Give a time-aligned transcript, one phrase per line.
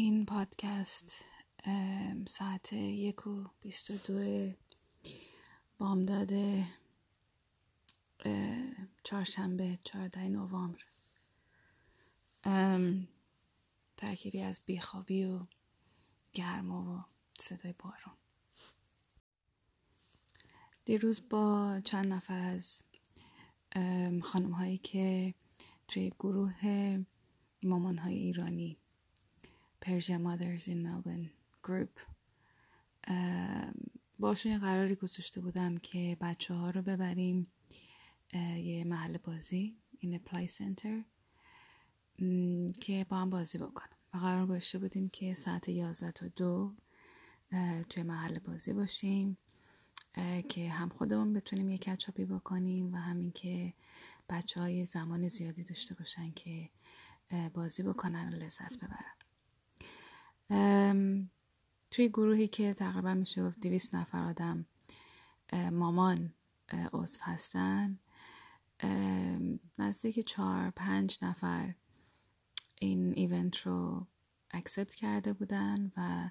[0.00, 1.24] این پادکست
[2.26, 4.50] ساعت یک و بیست و دو
[5.78, 6.32] بامداد
[9.04, 10.82] چهارشنبه چهارده نوامبر.
[13.96, 15.46] ترکیبی از بیخوابی و
[16.32, 17.04] گرما و
[17.38, 18.16] صدای بارون.
[20.84, 22.82] دیروز با چند نفر از
[24.22, 25.34] خانم هایی که
[25.88, 26.98] توی گروه
[27.62, 28.76] مامان های ایرانی
[29.80, 31.30] Persia Mothers in Melbourne
[31.62, 32.00] Group.
[34.18, 37.52] باشون یه قراری گذاشته بودم که بچه ها رو ببریم
[38.56, 41.04] یه محل بازی این پلای سنتر
[42.80, 46.74] که با هم بازی بکنم و قرار گذاشته بودیم که ساعت 11 تا دو
[47.88, 49.38] توی محل بازی باشیم
[50.48, 53.74] که هم خودمون بتونیم یه کچاپی بکنیم و همین که
[54.28, 56.70] بچه های زمان زیادی داشته باشن که
[57.54, 59.29] بازی بکنن و لذت ببرن.
[61.90, 64.66] توی گروهی که تقریبا میشه گفت دویست نفر آدم
[65.72, 66.34] مامان
[66.92, 67.98] عضو هستن.
[69.78, 71.74] نزدیک چهار پنج نفر
[72.78, 74.06] این ایونت رو
[74.50, 76.30] اکسپت کرده بودن و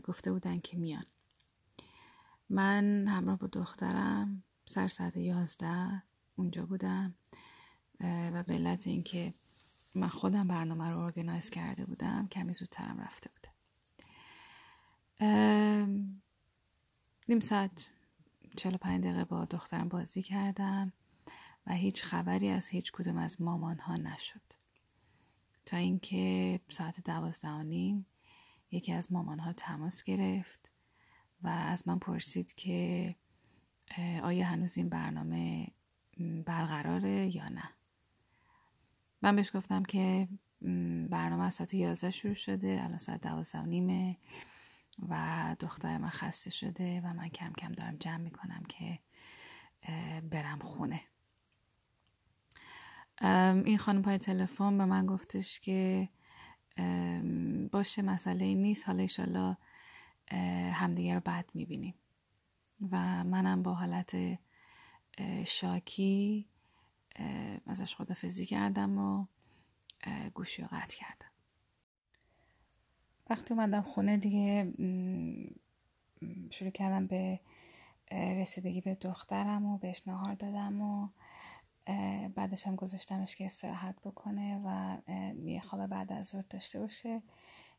[0.00, 1.04] گفته بودن که میان.
[2.48, 6.02] من همراه با دخترم سر ساعت یازده
[6.36, 7.14] اونجا بودم
[8.00, 9.34] و به علت اینکه
[9.96, 13.52] من خودم برنامه رو ارگنایز کرده بودم کمی زودترم رفته بودم.
[17.28, 17.90] نیم ساعت
[18.56, 20.92] چلو پنج دقیقه با دخترم بازی کردم
[21.66, 24.40] و هیچ خبری از هیچ کدوم از مامان ها نشد.
[25.66, 28.06] تا اینکه ساعت دوازده و نیم
[28.70, 30.72] یکی از مامان ها تماس گرفت
[31.42, 33.14] و از من پرسید که
[34.22, 35.68] آیا هنوز این برنامه
[36.46, 37.70] برقراره یا نه؟
[39.26, 40.28] من بهش گفتم که
[41.10, 44.16] برنامه از ساعت 11 شروع شده الان ساعت 12 و نیمه
[45.08, 48.98] و دختر من خسته شده و من کم کم دارم جمع می‌کنم که
[50.30, 51.00] برم خونه.
[53.64, 56.08] این خانم پای تلفن به من گفتش که
[57.72, 59.56] باشه مسئله نیست حالا ایشالله
[60.72, 61.94] همدیگه رو بعد می‌بینیم.
[62.90, 64.16] و منم با حالت
[65.46, 66.48] شاکی
[67.66, 69.26] ازش خدافزی کردم و
[70.34, 71.30] گوشی رو قطع کردم.
[73.30, 74.72] وقتی اومدم خونه دیگه
[76.50, 77.40] شروع کردم به
[78.12, 81.08] رسیدگی به دخترم و بهش نهار دادم و
[82.28, 84.96] بعدش هم گذاشتمش که استراحت بکنه و
[85.44, 87.22] یه خواب بعد از ظهر داشته باشه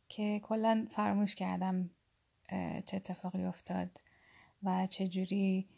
[0.09, 1.89] که کلا فراموش کردم
[2.85, 4.01] چه اتفاقی افتاد
[4.63, 5.69] و چه جوری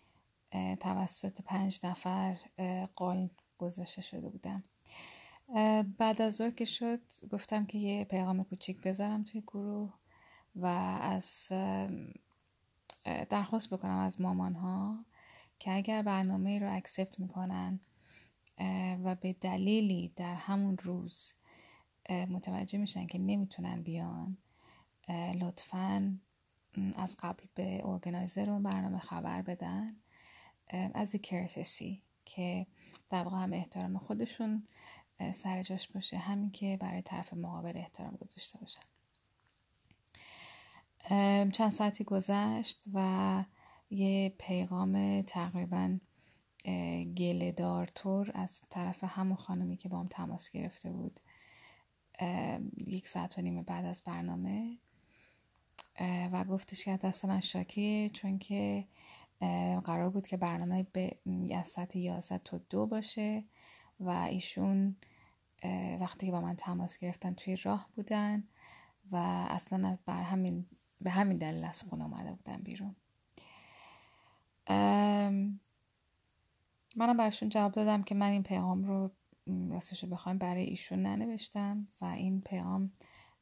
[0.80, 2.38] توسط پنج نفر
[2.96, 4.64] قول گذاشته شده بودم.
[5.98, 9.94] بعد از ظهر که شد گفتم که یه پیغام کوچیک بذارم توی گروه
[10.56, 10.66] و
[11.02, 11.48] از
[13.30, 15.06] درخواست بکنم از مامان ها
[15.60, 17.80] که اگر برنامه رو اکسپت می‌کنن
[19.04, 21.34] و به دلیلی در همون روز
[22.10, 24.38] متوجه میشن که نمی‌تونن بیان
[25.42, 26.20] لطفا
[26.96, 29.96] از قبل به ارگنایزر برنامه خبر بدن
[30.94, 32.04] از کرتسی
[32.36, 32.68] که
[33.10, 34.68] در واقع هم احترام خودشون
[35.34, 36.18] سر جاش باشه.
[36.18, 38.82] همین که برای طرف مقابل احترام گذاشته باشن.
[41.52, 43.44] چند ساعتی گذشت و
[43.90, 45.98] یه پیغام تقریبا
[47.18, 47.52] گله
[47.96, 51.20] طور از طرف همون خانمی که با هم تماس گرفته بود.
[52.88, 54.78] یک ساعت و نیم بعد از برنامه.
[56.32, 58.88] و گفتش که دست من شاکیه چون که
[59.84, 61.18] قرار بود که برنامه به
[61.56, 63.44] از ساعت 11 تا دو باشه
[64.00, 64.96] و ایشون
[66.00, 68.44] وقتی که با من تماس گرفتن توی راه بودن
[69.12, 69.16] و
[69.50, 70.66] اصلا از بر همین
[71.02, 72.96] به همین دلیل از خونه آمده بودن بیرون.
[76.96, 79.12] منم برشون جواب دادم که من این پیغام رو
[79.70, 82.92] راستش رو بخوایم برای ایشون ننوشتم و این پیغام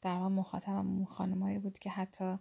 [0.02, 2.40] در واقع مخاطبم خانمایی بود که حتی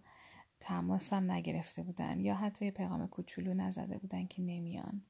[0.61, 5.03] تماسم نگرفته بودن یا حتی یه پیغام کوچولو نزده بودن که نمیان.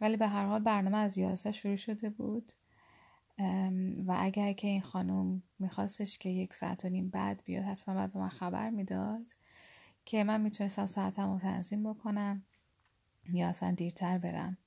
[0.00, 2.52] ولی به هر حال برنامه از یازده شروع شده بود.
[4.06, 8.12] و اگر که این خانم میخواستش که یک ساعت و نیم بعد بیاد حتما باید
[8.12, 9.32] به من خبر می‌داد
[10.04, 12.44] که من می‌تونستم ساعتم رو تنظیم بکنم
[13.32, 14.58] یا اصلا دیرتر برم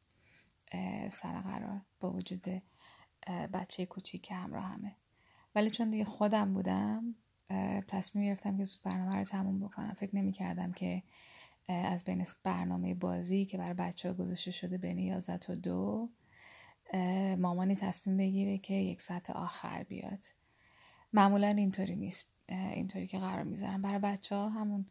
[1.11, 2.45] سر قرار با وجود
[3.53, 4.95] بچه کوچیک همراه همه.
[5.55, 7.15] ولی چون دیگه خودم بودم
[7.87, 9.93] تصمیم گرفتم که زود برنامه رو تموم بکنم.
[9.93, 11.03] فکر نمی کردم که
[11.67, 16.09] از بین برنامه بازی که برای بچه ها گذاشته شده بین 11 تا دو
[17.37, 20.23] مامانی تصمیم بگیره که یک ساعت آخر بیاد.
[21.13, 22.27] معمولا اینطوری نیست.
[22.49, 23.81] اینطوری که قرار می‌ذارم.
[23.81, 24.85] برای بچه ها همون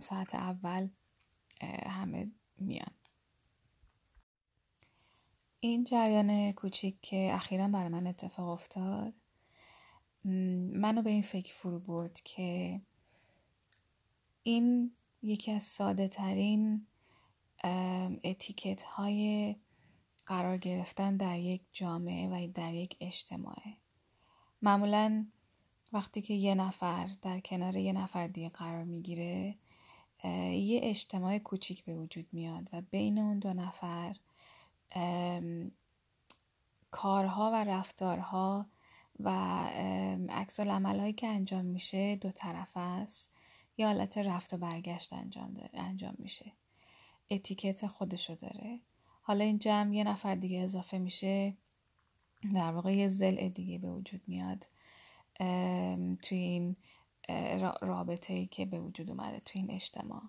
[0.00, 0.88] ساعت اول
[1.86, 2.94] همه میان.
[5.60, 9.14] این جریان کوچیک که اخیرا برای من اتفاق افتاد
[10.24, 12.80] منو به این فکر فرو برد که
[14.42, 16.86] این یکی از ساده ترین
[18.24, 19.56] اتیکت های
[20.26, 23.76] قرار گرفتن در یک جامعه و در یک اجتماعه.
[24.62, 25.26] معمولا
[25.92, 29.54] وقتی که یه نفر در کنار یه نفر دیگه قرار می‌گیره
[30.54, 34.16] یه اجتماع کوچیک به وجود میاد و بین اون دو نفر
[36.90, 38.66] کارها و رفتارها
[39.24, 39.30] و
[40.30, 43.30] عکس هایی که انجام میشه دو طرف است.
[43.76, 46.52] یه حالت رفت و برگشت انجام, داره، انجام میشه.
[47.30, 48.80] اتیکت خودشو داره.
[49.22, 51.56] حالا این جمع یه نفر دیگه اضافه میشه.
[52.54, 54.66] در واقع یه زل دیگه به وجود میاد.
[56.22, 56.76] توی این
[57.82, 60.22] رابطه ای که به وجود اومده توی این اجتماع.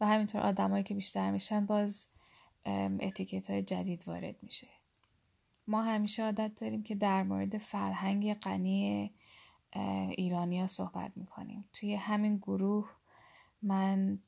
[0.00, 2.08] و همینطور آدمایی که بیشتر میشن باز
[3.00, 4.68] اتیکت های جدید وارد میشه.
[5.72, 9.12] ما همیشه عادت داریم که در مورد فرهنگ غنی
[10.08, 11.64] ایرانیا صحبت می‌کنیم.
[11.72, 12.90] توی همین گروه
[13.62, 14.18] من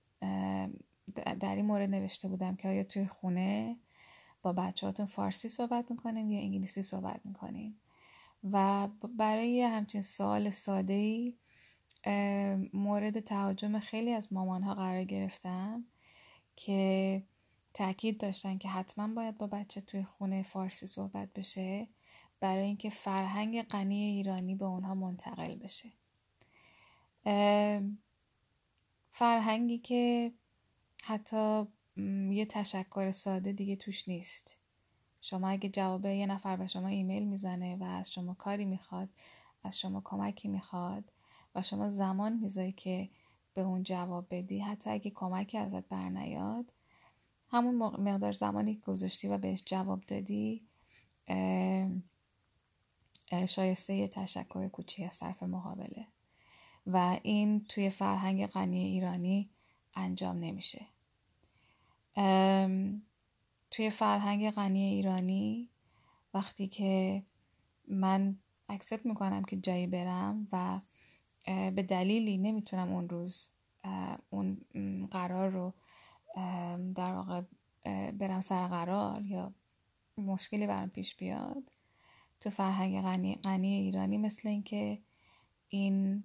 [1.40, 3.76] در این مورد نوشته بودم که آیا توی خونه
[4.42, 7.80] با بچهاتون فارسی صحبت می‌کنیم یا انگلیسی صحبت می‌کنیم؟
[8.52, 8.88] و
[9.18, 11.34] برای همچین سوال ساده ای
[12.72, 15.84] مورد تهاجم خیلی از مامان ها قرار گرفتم
[16.56, 17.22] که
[17.74, 21.88] تاکید داشتن که حتما باید با بچه توی خونه فارسی صحبت بشه
[22.40, 25.88] برای اینکه فرهنگ غنی ایرانی به اونها منتقل بشه.
[29.10, 30.32] فرهنگی که
[31.04, 31.66] حتی
[32.30, 34.56] یه تشکر ساده دیگه توش نیست.
[35.20, 39.08] شما اگه جواب یه نفر به شما ایمیل می‌زنه و از شما کاری می‌خواد
[39.64, 41.12] از شما کمکی می‌خواد
[41.54, 43.10] و شما زمان می‌ذاری که
[43.54, 46.72] به اون جواب بدی حتی اگه کمکی ازت برنیاد
[47.54, 50.62] همون مقدار زمانی که گذاشتی و بهش جواب دادی
[53.48, 56.06] شایسته یه تشکر کوچیک از طرف مقابله.
[56.86, 59.50] و این توی فرهنگ غنی ایرانی
[59.94, 60.86] انجام نمیشه.
[63.70, 65.70] توی فرهنگ غنی ایرانی
[66.34, 67.22] وقتی که
[67.88, 70.80] من اکسپت می‌کنم که جایی برم و
[71.46, 73.48] به دلیلی نمی‌تونم اون روز
[74.30, 75.74] اون قرار رو
[76.94, 77.42] در واقع
[78.10, 79.54] برم سر قرار یا
[80.18, 81.72] مشکلی برام پیش بیاد.
[82.40, 85.02] تو فرهنگ غنی, غنی ایرانی مثل اینکه
[85.68, 86.24] این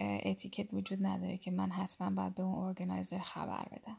[0.00, 3.98] اتیکت وجود نداره که من حتما باید به اون ارگنایزر خبر بدم.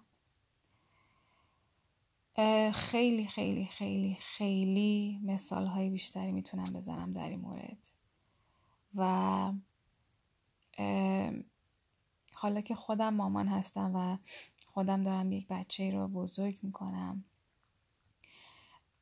[2.72, 7.90] خیلی خیلی خیلی خیلی مثال های بیشتری می‌تونم بزنم در این مورد.
[8.96, 9.54] و
[12.34, 14.18] حالا که خودم مامان هستم و
[14.74, 17.24] خودم دارم یک بچه رو بزرگ می‌کنم.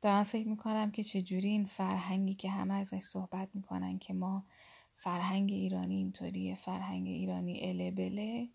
[0.02, 4.46] دارم فکر می‌کنم که چجوری این فرهنگی که همه ازش صحبت می‌کنن که ما
[4.94, 8.48] فرهنگ ایرانی اینطوریه فرهنگ ایرانی اله بله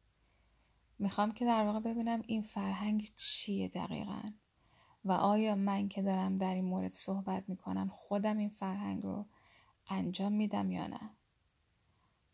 [1.00, 4.22] می‌خوام که در واقع ببینم این فرهنگ چیه دقیقا.
[5.06, 9.26] و آیا من که دارم در این مورد صحبت می‌کنم خودم این فرهنگ رو
[9.88, 11.10] انجام میدم یا نه؟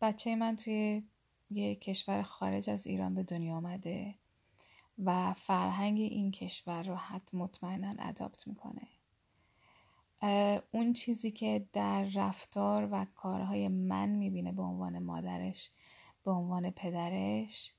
[0.00, 1.02] بچه من توی
[1.50, 4.14] یه کشور خارج از ایران به دنیا آمده
[5.04, 8.88] و فرهنگ این کشور رو حت مطمئنا اداپت می‌کنه.
[10.70, 15.70] اون چیزی که در رفتار و کارهای من می‌بینه به عنوان مادرش
[16.24, 17.74] به عنوان پدرش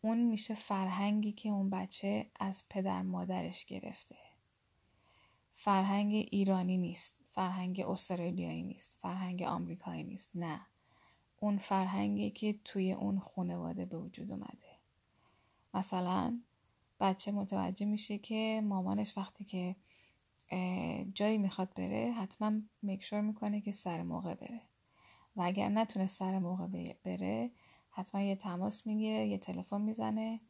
[0.00, 4.16] اون میشه فرهنگی که اون بچه از پدر مادرش گرفته.
[5.54, 10.60] فرهنگ ایرانی نیست فرهنگ استرالیایی نیست فرهنگ آمریکایی نیست نه.
[11.40, 14.71] اون فرهنگی که توی اون خانواده به وجود اومده.
[15.74, 16.40] مثلا
[17.00, 19.76] بچه متوجه میشه که مامانش وقتی که
[21.14, 22.52] جایی می‌خواد بره حتما
[22.82, 24.60] مکشور می‌کنه که سر موقع بره.
[25.36, 26.66] و اگر نتونه سر موقع
[27.04, 27.50] بره
[27.90, 30.40] حتما یه تماس می‌گیره یه تلفن می‌زنه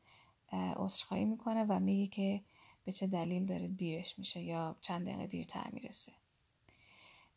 [0.52, 2.42] عذرخواهی می‌کنه و میگه که
[2.84, 6.12] به چه دلیل داره دیرش میشه یا چند دقیقه دیرتر می‌رسه.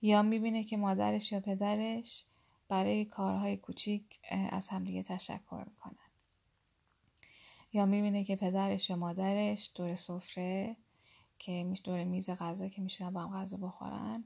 [0.01, 2.25] یا می‌بینه که مادرش یا پدرش
[2.67, 5.94] برای کارهای کوچیک از همدیگه تشکر می‌کنن
[7.75, 10.77] یا می‌بینه که پدرش یا مادرش دور سفره
[11.39, 14.23] که دور میز غذا که میشنن با هم غذا بخورن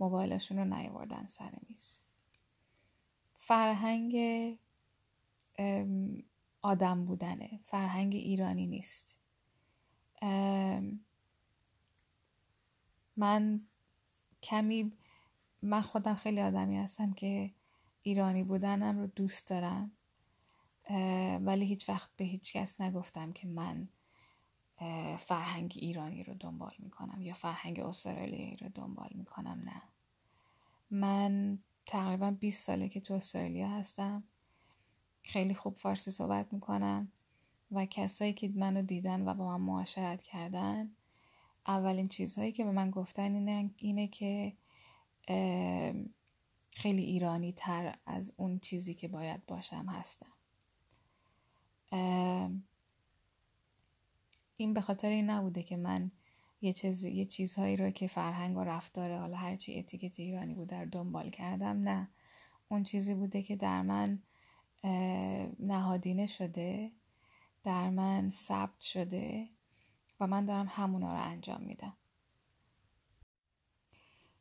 [0.00, 1.98] موبایلشون رو نیاوردن سر میز.
[3.34, 4.16] فرهنگ
[6.62, 7.60] آدم بودنه.
[7.66, 9.16] فرهنگ ایرانی نیست.
[13.16, 13.60] من
[14.42, 14.92] کمی
[15.62, 17.50] من خودم خیلی آدمی هستم که
[18.02, 19.92] ایرانی بودنم رو دوست دارم.
[21.40, 23.88] ولی هیچ وقت به هیچ کس نگفتم که من
[25.18, 29.82] فرهنگ ایرانی رو دنبال می‌کنم یا فرهنگ استرالیایی رو دنبال می‌کنم نه.
[30.90, 34.24] من تقریبا 20 ساله که تو استرالیا هستم.
[35.24, 37.12] خیلی خوب فارسی صحبت می‌کنم
[37.72, 40.96] و کسایی که منو دیدن و با من معاشرت کردن
[41.66, 44.56] اولین چیزهایی که به من گفتن اینه, اینه که
[46.70, 50.32] خیلی ایرانی تر از اون چیزی که باید باشم هستم.
[54.56, 56.10] این به خاطر این نبوده که من
[56.60, 60.84] یه, چیز، یه چیزهایی رو که فرهنگ و رفتار حالا هرچی اتیکت ایرانی بود در
[60.84, 62.10] دنبال کردم نه.
[62.68, 64.22] اون چیزی بوده که در من
[65.58, 66.92] نهادینه شده
[67.64, 69.48] در من ثبت شده
[70.20, 71.96] و من دارم همونا رو انجام میدم.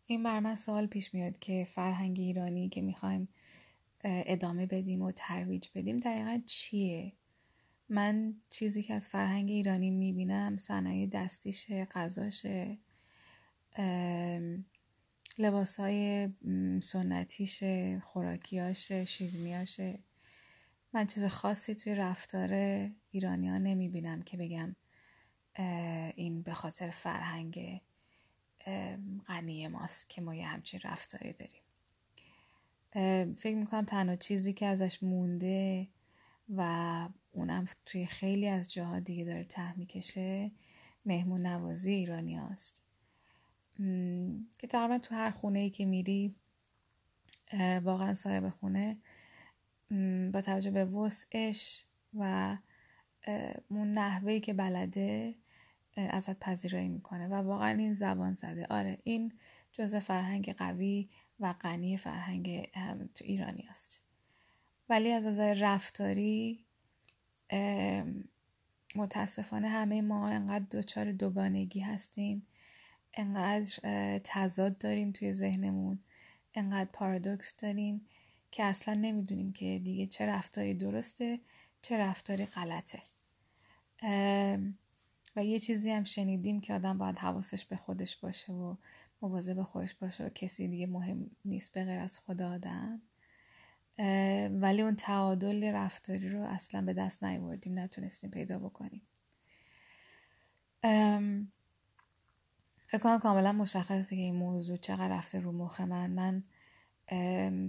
[0.05, 3.29] این بر من سوال پیش میاد که فرهنگ ایرانی که می‌خوایم
[4.03, 7.13] ادامه بدیم و ترویج بدیم دقیقا چیه؟
[7.91, 12.77] من چیزی که از فرهنگ ایرانی می‌بینم صنایع دستیشه غذاشه
[15.37, 16.29] لباس های
[16.83, 19.99] سنتیشه خوراکیاشه شیرینیاشه.
[20.93, 22.51] من چیز خاصی توی رفتار
[23.11, 24.75] ایرانی ها نمی بینم که بگم
[26.15, 27.81] این به خاطر فرهنگ
[29.25, 31.61] غنی ماست که ما یه همچین رفتاری داریم.
[33.35, 35.87] فکر می‌کنم تنها چیزی که ازش مونده
[36.55, 40.51] و اونم توی خیلی از جاها دیگه داره ته می‌کشه
[41.05, 42.81] مهمون نوازی ایرانی هاست.
[44.59, 46.35] که تقریبا تو هر خونه ای که میری
[47.83, 48.97] واقعا صاحب خونه.
[50.33, 52.57] با توجه به وسعش و
[53.69, 55.35] اون نحوهی که بلده
[55.95, 58.65] ازت پذیرایی می‌کنه و واقعا این زبان زده.
[58.65, 59.33] آره این
[59.71, 61.09] جزء فرهنگ قوی
[61.39, 62.71] و غنی فرهنگ
[63.15, 64.03] تو ایرانی است
[64.89, 66.65] ولی از نظر رفتاری
[68.95, 72.47] متاسفانه همه ما انقدر دچار دوگانگی هستیم
[73.13, 75.99] انقدر تضاد داریم توی ذهنمون
[76.53, 78.07] انقدر پارادوکس داریم
[78.51, 81.39] که اصلا نمی‌دونیم که دیگه چه رفتاری درسته
[81.81, 83.01] چه رفتاری غلطه.
[85.35, 88.75] و یه چیزی هم شنیدیم که آدم باید حواسش به خودش باشه و
[89.21, 93.01] مواظب خودش باشه و کسی دیگه مهم نیست به غیر از خدا آدم.
[94.51, 99.07] ولی اون تعادل رفتاری رو اصلا به دست نیاوردیم نتونستیم پیدا بکنیم.
[102.87, 106.11] فکر کاملا مشخصه که این موضوع چقدر رفته رو مخ من.
[106.11, 106.43] من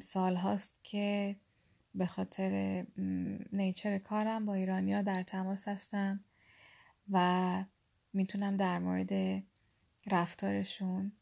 [0.00, 1.36] سال هاست که
[1.94, 2.84] به خاطر
[3.52, 6.24] نیچر کارم با ایرانیا در تماس هستم
[7.10, 7.64] و
[8.12, 9.42] می‌تونم در مورد
[10.06, 11.12] رفتارشون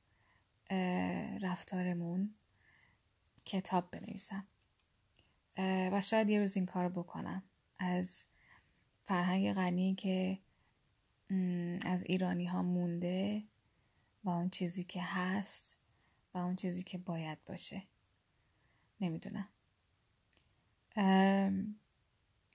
[1.40, 2.34] رفتارمون
[3.44, 4.46] کتاب بنویسم.
[5.92, 7.42] و شاید یه روز این کار بکنم.
[7.78, 8.24] از
[9.04, 10.38] فرهنگ غنی که
[11.82, 13.44] از ایرانی ها مونده
[14.24, 15.78] و اون چیزی که هست
[16.34, 17.82] و اون چیزی که باید باشه.
[19.00, 19.48] نمی‌دونم.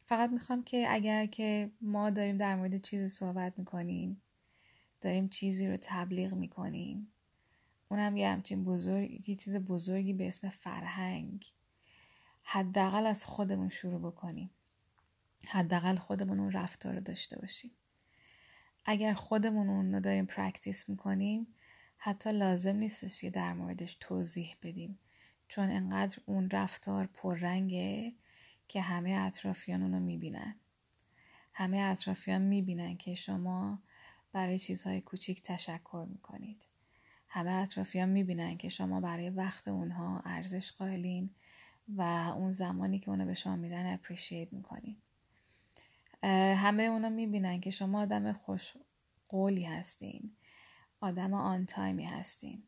[0.05, 4.21] فقط می‌خوام که اگر که ما داریم در مورد چیزی صحبت می‌کنیم
[5.01, 7.13] داریم چیزی رو تبلیغ می‌کنیم
[7.89, 11.45] اونم یه همچین بزرگ یه چیز بزرگی به اسم فرهنگ.
[12.47, 14.49] حداقل از خودمون شروع بکنیم.
[15.47, 17.71] حداقل خودمون اون رفتار رو داشته باشیم.
[18.85, 21.47] اگر خودمون اون رو داریم practice می‌کنیم
[21.97, 24.99] حتی لازم نیستش که در موردش توضیح بدیم.
[25.47, 28.13] چون انقدر اون رفتار پررنگه
[28.67, 30.55] که همه اطرافیان اونو می‌بینن.
[31.53, 33.79] همه اطرافیان می‌بینن که شما
[34.31, 36.65] برای چیزهای کوچیک تشکر می‌کنید.
[37.27, 41.35] همه اطرافیان می‌بینن که شما برای وقت اونها ارزش قائلین.
[41.87, 42.01] و
[42.37, 44.97] اون زمانی که اونو به شما میدن appreciate می‌کنین
[46.55, 48.73] همه اونا می‌بینن که شما آدم خوش
[49.29, 50.35] قولی هستین.
[51.01, 52.63] آدم آن تایمی هستین.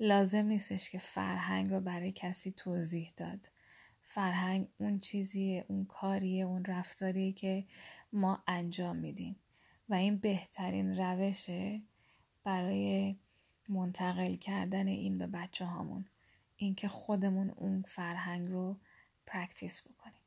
[0.00, 3.50] لازم نیستش که فرهنگ رو برای کسی توضیح داد.
[4.02, 7.66] فرهنگ اون چیزیه اون کاریه اون رفتاریه که
[8.12, 9.36] ما انجام میدیم.
[9.88, 11.82] و این بهترین روشه
[12.44, 13.16] برای
[13.68, 16.04] منتقل کردن این به بچه هامون
[16.62, 18.80] اینکه خودمون اون فرهنگ رو
[19.26, 20.21] پرکتیس بکنیم.